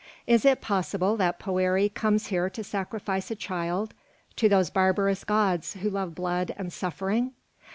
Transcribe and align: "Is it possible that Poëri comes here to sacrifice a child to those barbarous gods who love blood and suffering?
"Is 0.25 0.45
it 0.45 0.61
possible 0.61 1.15
that 1.17 1.39
Poëri 1.39 1.93
comes 1.93 2.29
here 2.29 2.49
to 2.49 2.63
sacrifice 2.63 3.29
a 3.29 3.35
child 3.35 3.93
to 4.35 4.49
those 4.49 4.71
barbarous 4.71 5.23
gods 5.23 5.73
who 5.75 5.91
love 5.91 6.15
blood 6.15 6.55
and 6.57 6.73
suffering? 6.73 7.33